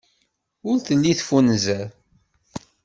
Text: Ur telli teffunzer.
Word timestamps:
Ur 0.69 0.77
telli 0.85 1.13
teffunzer. 1.19 1.87